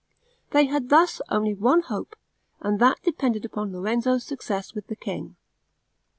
[0.49, 2.15] They had thus only one hope,
[2.59, 5.35] and that depended upon Lorenzo's success with the king.